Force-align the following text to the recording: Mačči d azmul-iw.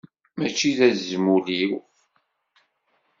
Mačči 0.37 0.71
d 0.77 0.79
azmul-iw. 0.87 1.71